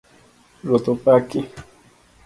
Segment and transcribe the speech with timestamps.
[0.65, 1.39] Ruoth opaki